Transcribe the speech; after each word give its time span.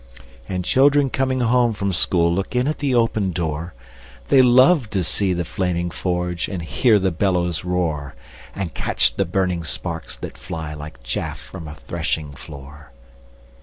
And 0.49 0.65
children 0.65 1.11
coming 1.11 1.41
home 1.41 1.73
from 1.73 1.93
school 1.93 2.33
Look 2.33 2.55
in 2.55 2.67
at 2.67 2.79
the 2.79 2.95
open 2.95 3.33
door; 3.33 3.75
They 4.29 4.41
love 4.41 4.89
to 4.89 5.03
see 5.03 5.31
the 5.31 5.45
flaming 5.45 5.91
forge, 5.91 6.47
And 6.47 6.63
hear 6.63 6.97
the 6.97 7.11
bellows 7.11 7.63
roar, 7.63 8.15
And 8.55 8.73
catch 8.73 9.13
the 9.13 9.25
burning 9.25 9.63
sparks 9.63 10.15
that 10.15 10.39
fly, 10.39 10.73
Like 10.73 11.03
chaff 11.03 11.37
from 11.39 11.67
a 11.67 11.75
threshing 11.75 12.31
floor. 12.31 12.91